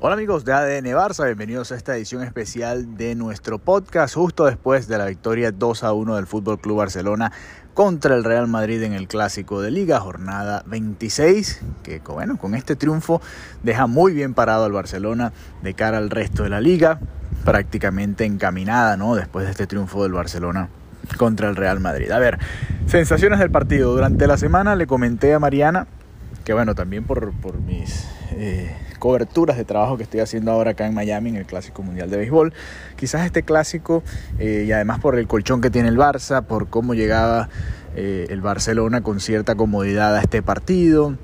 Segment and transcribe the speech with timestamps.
[0.00, 4.88] Hola amigos de ADN Barça, bienvenidos a esta edición especial de nuestro podcast justo después
[4.88, 7.30] de la victoria 2 a 1 del Fútbol Club Barcelona
[7.74, 12.74] contra el Real Madrid en el clásico de Liga, jornada 26, que bueno, con este
[12.74, 13.22] triunfo
[13.62, 15.32] deja muy bien parado al Barcelona
[15.62, 16.98] de cara al resto de la liga,
[17.44, 19.14] prácticamente encaminada, ¿no?
[19.14, 20.68] Después de este triunfo del Barcelona
[21.16, 22.10] contra el Real Madrid.
[22.10, 22.40] A ver,
[22.86, 23.94] sensaciones del partido.
[23.94, 25.86] Durante la semana le comenté a Mariana
[26.44, 30.86] que bueno, también por, por mis eh, coberturas de trabajo que estoy haciendo ahora acá
[30.86, 32.52] en Miami en el Clásico Mundial de Béisbol.
[32.96, 34.02] Quizás este clásico
[34.38, 37.48] eh, y además por el colchón que tiene el Barça, por cómo llegaba
[37.96, 41.16] eh, el Barcelona con cierta comodidad a este partido.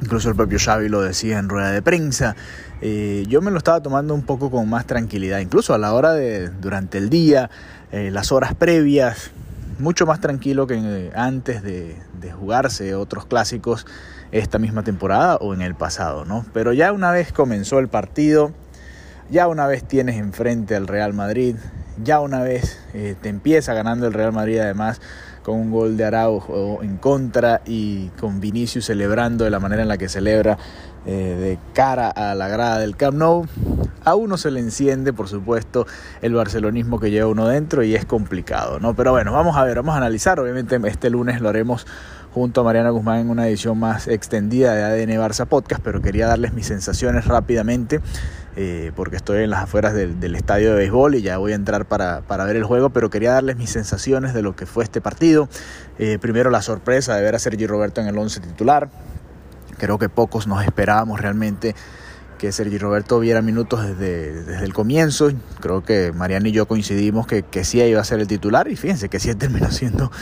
[0.00, 2.36] Incluso el propio Xavi lo decía en rueda de prensa.
[2.82, 6.50] yo me lo estaba tomando un poco con más tranquilidad, incluso a la hora de,
[6.50, 7.48] durante el día,
[7.92, 9.30] las horas previas,
[9.78, 13.86] mucho más tranquilo que antes de, de jugarse otros clásicos
[14.32, 16.44] esta misma temporada o en el pasado, ¿no?
[16.52, 18.52] Pero ya una vez comenzó el partido,
[19.30, 21.56] ya una vez tienes enfrente al Real Madrid,
[22.02, 25.00] ya una vez eh, te empieza ganando el Real Madrid además
[25.42, 29.88] con un gol de Araujo en contra y con Vinicius celebrando de la manera en
[29.88, 30.58] la que celebra
[31.06, 33.46] eh, de cara a la grada del Camp Nou,
[34.04, 35.86] a uno se le enciende, por supuesto,
[36.20, 38.96] el barcelonismo que lleva uno dentro y es complicado, ¿no?
[38.96, 41.86] Pero bueno, vamos a ver, vamos a analizar, obviamente este lunes lo haremos
[42.36, 46.26] junto a Mariana Guzmán en una edición más extendida de ADN Barça Podcast, pero quería
[46.26, 48.02] darles mis sensaciones rápidamente,
[48.56, 51.86] eh, porque estoy en las afueras del, estadio de béisbol y ya voy a entrar
[51.86, 55.48] para, ver el juego, pero quería darles mis sensaciones de lo que fue este partido.
[55.98, 58.90] Eh, primero la sorpresa de ver a Sergi Roberto en el 11 titular.
[59.78, 61.74] Creo que pocos nos esperábamos realmente
[62.36, 65.30] que Sergi Roberto viera minutos desde, desde el comienzo.
[65.60, 68.76] Creo que Mariana y yo coincidimos que, que sí iba a ser el titular y
[68.76, 70.12] fíjense que sí terminó siendo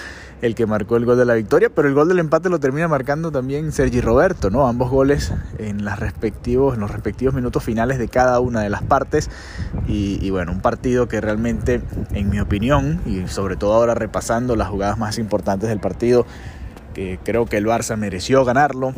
[0.44, 2.86] el que marcó el gol de la victoria, pero el gol del empate lo termina
[2.86, 4.66] marcando también Sergi Roberto, ¿no?
[4.68, 9.30] Ambos goles en, los respectivos minutos finales de cada una de las partes.
[9.88, 11.80] Y, bueno, un partido que realmente,
[12.12, 16.26] en mi opinión, y sobre todo ahora repasando las jugadas más importantes del partido,
[16.92, 18.92] que creo que el Barça mereció ganarlo.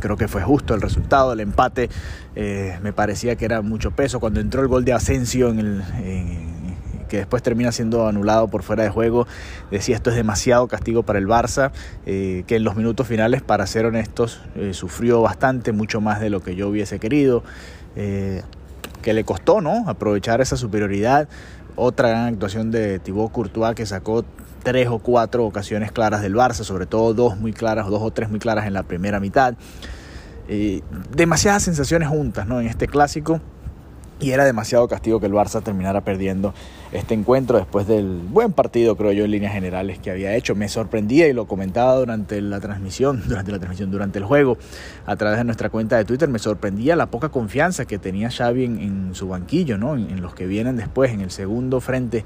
[0.00, 1.88] Creo que fue justo el resultado, el empate
[2.36, 4.20] eh, me parecía que era mucho peso.
[4.20, 5.82] Cuando entró el gol de Asensio en el,
[7.10, 9.26] que después termina siendo anulado por fuera de juego,
[9.70, 11.72] decía esto es demasiado castigo para el Barça,
[12.06, 16.30] eh, que en los minutos finales, para ser honestos, eh, sufrió bastante, mucho más de
[16.30, 17.42] lo que yo hubiese querido,
[17.96, 18.42] eh,
[19.02, 19.88] que le costó ¿no?
[19.88, 21.28] aprovechar esa superioridad.
[21.76, 24.24] Otra gran actuación de Thibaut Courtois que sacó
[24.62, 28.30] tres o cuatro ocasiones claras del Barça, sobre todo dos muy claras, dos o tres
[28.30, 29.54] muy claras en la primera mitad.
[31.16, 32.60] demasiadas sensaciones juntas ¿no?
[32.60, 33.40] en este clásico
[34.20, 36.52] y era demasiado castigo que el Barça terminara perdiendo
[36.92, 40.54] este encuentro después del buen partido, creo yo, en líneas generales que había hecho.
[40.54, 44.58] Me sorprendía y lo comentaba durante la transmisión, durante la transmisión, durante el juego,
[45.06, 48.64] a través de nuestra cuenta de Twitter, me sorprendía la poca confianza que tenía Xavi
[48.64, 49.94] en, su banquillo, ¿no?
[49.94, 52.24] En, los que vienen después, en el segundo frente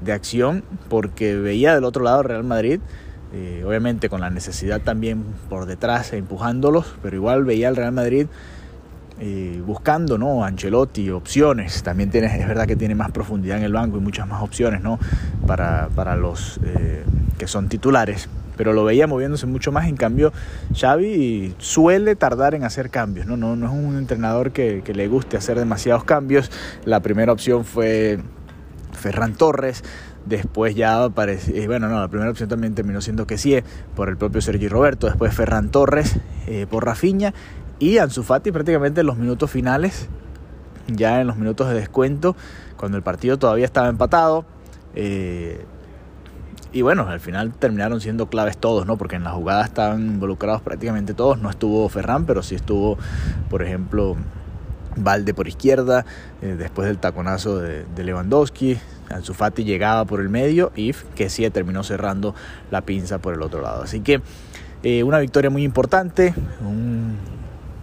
[0.00, 2.80] de acción, porque veía del otro lado Real Madrid.
[3.34, 8.26] Eh, obviamente con la necesidad también por detrás empujándolos, pero igual veía al Real Madrid
[9.20, 10.44] eh, buscando, ¿no?
[10.44, 11.82] Ancelotti, opciones.
[11.82, 14.82] También tiene, es verdad que tiene más profundidad en el banco y muchas más opciones,
[14.82, 14.98] ¿no?
[15.46, 17.04] Para, para los eh,
[17.38, 18.28] que son titulares.
[18.56, 19.86] Pero lo veía moviéndose mucho más.
[19.88, 20.32] En cambio,
[20.74, 23.36] Xavi suele tardar en hacer cambios, ¿no?
[23.36, 26.50] No, no es un entrenador que, le guste hacer demasiados cambios.
[26.84, 28.18] La primera opción fue
[28.92, 29.84] Ferran Torres.
[30.26, 33.58] Después ya apareció, eh, bueno, no, la primera opción también terminó siendo que sí,
[33.96, 35.06] por el propio Sergi Roberto.
[35.06, 36.18] Después Ferran Torres
[36.70, 37.32] por Rafinha
[37.78, 40.08] y Ansu Fati prácticamente en los minutos finales,
[40.88, 42.36] ya en los minutos de descuento,
[42.76, 44.44] cuando el partido todavía estaba empatado.
[44.94, 45.64] Eh,
[46.72, 48.96] y bueno, al final terminaron siendo claves todos, ¿no?
[48.96, 51.38] Porque en la jugada estaban involucrados prácticamente todos.
[51.38, 52.96] No estuvo Ferran, pero sí estuvo,
[53.50, 54.16] por ejemplo,
[54.96, 56.04] Valde por izquierda,
[56.40, 58.78] eh, después del taconazo de, Lewandowski.
[59.10, 62.34] Ansu Fati llegaba por el medio y que sí terminó cerrando
[62.70, 63.82] la pinza por el otro lado.
[63.82, 64.22] Así que
[64.82, 66.34] eh, una victoria muy importante,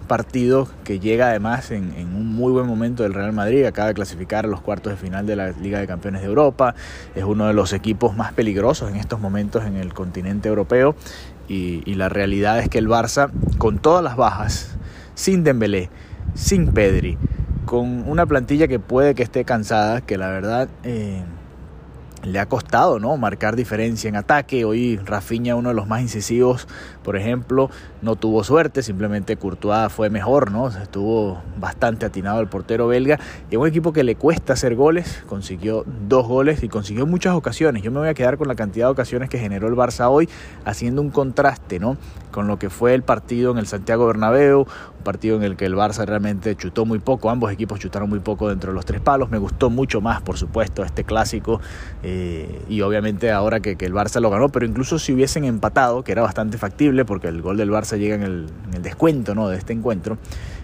[0.09, 4.43] partido que llega además en, un muy buen momento del Real Madrid, acaba de clasificar
[4.43, 6.75] a los cuartos de final de la Liga de Campeones de Europa,
[7.15, 10.95] es uno de los equipos más peligrosos en estos momentos en el continente europeo
[11.47, 14.77] y, la realidad es que el Barça, con todas las bajas,
[15.15, 15.89] sin Dembélé,
[16.33, 17.17] sin Pedri,
[17.65, 20.67] con una plantilla que puede que esté cansada, que la verdad...
[20.83, 21.23] Eh,
[22.23, 23.15] le ha costado ¿no?
[23.17, 24.65] marcar diferencia en ataque.
[24.65, 26.67] Hoy Rafinha, uno de los más incisivos,
[27.03, 27.69] por ejemplo,
[28.01, 30.67] no tuvo suerte, simplemente Courtois fue mejor, ¿no?
[30.67, 33.19] Estuvo bastante atinado el portero belga
[33.49, 37.83] y un equipo que le cuesta hacer goles, consiguió dos goles y consiguió muchas ocasiones.
[37.83, 40.29] Yo me voy a quedar con la cantidad de ocasiones que generó el Barça hoy,
[40.65, 41.97] haciendo un contraste, ¿no?
[42.31, 45.65] Con lo que fue el partido en el Santiago Bernabéu, un partido en el que
[45.65, 49.01] el Barça realmente chutó muy poco, ambos equipos chutaron muy poco dentro de los tres
[49.01, 49.29] palos.
[49.29, 51.59] Me gustó mucho más, por supuesto, este clásico
[52.69, 56.11] y obviamente ahora que, que el Barça lo ganó, pero incluso si hubiesen empatado, que
[56.11, 58.47] era bastante factible porque el gol del Barça llega en el,
[58.81, 59.49] descuento ¿no?
[59.49, 60.17] de este encuentro.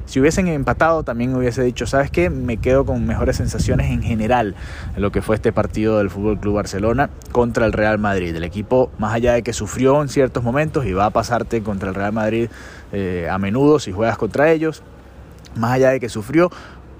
[0.05, 2.29] Si hubiesen empatado, también hubiese dicho, ¿sabes qué?
[2.29, 4.55] Me quedo con mejores sensaciones en general
[4.95, 8.35] en lo que fue este partido del Fútbol Club Barcelona contra el Real Madrid.
[8.35, 11.89] El equipo, más allá de que sufrió en ciertos momentos y va a pasarte contra
[11.89, 12.49] el Real Madrid
[12.93, 14.83] eh, a menudo si juegas contra ellos,
[15.55, 16.51] más allá de que sufrió,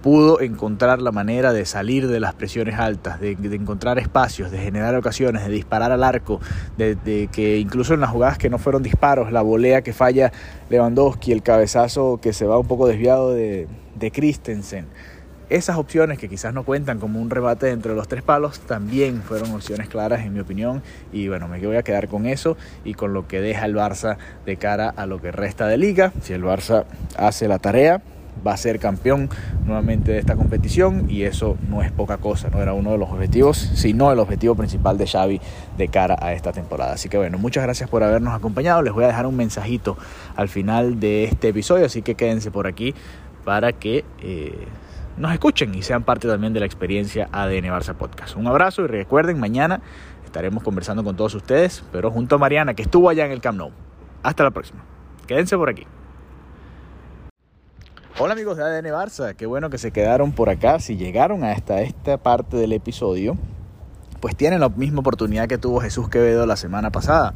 [0.06, 4.96] pudo encontrar la manera de salir de las presiones altas, de, encontrar espacios, de generar
[4.96, 6.40] ocasiones, de disparar al arco,
[6.78, 10.31] de, que incluso en las jugadas que no fueron disparos, la volea que falla
[10.69, 14.86] Lewandowski, el cabezazo que se va un poco desviado de, de Christensen.
[15.50, 19.24] Esas opciones que quizás no cuentan como un rebate dentro de los tres palos también
[19.24, 22.94] fueron opciones claras en mi opinión y bueno, me voy a quedar con eso y
[22.94, 26.13] con lo que deja el Barça de cara a lo que resta de liga.
[26.22, 26.86] Si el Barça
[27.18, 28.04] hace la tarea,
[28.46, 29.30] va a ser campeón
[29.66, 33.10] nuevamente de esta competición y eso no es poca cosa, no era uno de los
[33.10, 35.42] objetivos, sino el objetivo principal de Xavi
[35.78, 36.94] de cara a esta temporada.
[36.94, 39.98] Así que bueno, muchas gracias por habernos acompañado, les voy a dejar un mensajito
[40.36, 42.94] al final de este episodio, así que quédense por aquí
[43.44, 44.68] para que eh,
[45.18, 48.36] nos escuchen y sean parte también de la experiencia ADN Barça Podcast.
[48.36, 49.81] Un abrazo y recuerden, mañana
[50.26, 53.58] estaremos conversando con todos ustedes, pero junto a Mariana que estuvo allá en el Camp
[53.58, 53.72] Nou.
[54.24, 54.84] Hasta la próxima.
[55.28, 55.88] Quédense por aquí.
[58.18, 60.80] Hola amigos de ADN Barça, qué bueno que se quedaron por acá.
[60.80, 63.38] Si llegaron hasta esta parte del episodio,
[64.22, 67.34] pues tienen la misma oportunidad que tuvo Jesús Quevedo la semana pasada.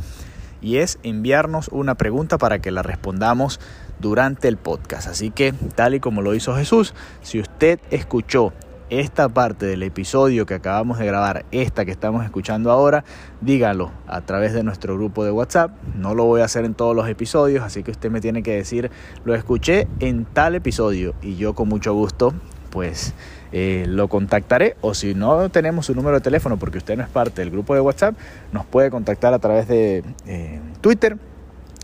[0.61, 3.59] Y es enviarnos una pregunta para que la respondamos
[3.99, 5.09] durante el podcast.
[5.09, 6.93] Así que, tal y como lo hizo Jesús,
[7.23, 8.53] si usted escuchó
[8.89, 13.03] esta parte del episodio que acabamos de grabar, esta que estamos escuchando ahora,
[13.41, 15.71] dígalo a través de nuestro grupo de WhatsApp.
[15.95, 18.55] No lo voy a hacer en todos los episodios, así que usted me tiene que
[18.55, 18.91] decir,
[19.25, 22.33] lo escuché en tal episodio y yo con mucho gusto
[22.69, 23.13] pues
[23.51, 27.09] eh, lo contactaré o si no tenemos su número de teléfono porque usted no es
[27.09, 28.15] parte del grupo de WhatsApp,
[28.51, 31.17] nos puede contactar a través de eh, Twitter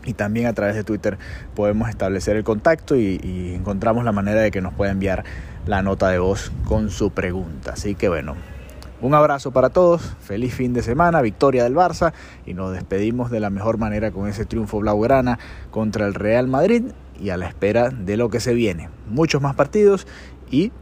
[0.04, 1.18] y también a través de Twitter
[1.56, 5.24] podemos establecer el contacto y encontramos la manera de que nos pueda enviar
[5.66, 7.72] la nota de voz con su pregunta.
[7.72, 8.34] Así que bueno,
[9.00, 12.12] un abrazo para todos, feliz fin de semana, victoria del Barça
[12.46, 15.38] y nos despedimos de la mejor manera con ese triunfo blaugrana
[15.70, 16.84] contra el Real Madrid
[17.20, 18.88] y a la espera de lo que se viene.
[19.08, 20.06] Muchos más partidos
[20.50, 20.72] y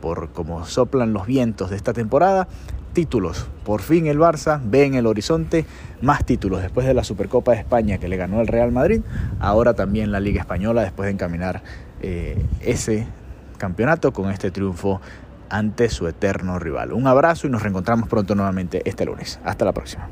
[0.00, 2.46] por como soplan los vientos de esta temporada,
[2.92, 3.48] títulos.
[3.64, 5.66] Por fin el Barça ve en el horizonte
[6.00, 9.00] más títulos después de la Supercopa de España que le ganó el Real Madrid,
[9.40, 11.62] ahora también la Liga Española después de encaminar
[12.00, 13.06] eh, ese
[13.58, 15.00] campeonato con este triunfo
[15.50, 16.92] ante su eterno rival.
[16.92, 19.38] Un abrazo y nos reencontramos pronto nuevamente este lunes.
[19.44, 20.08] Hasta la próxima.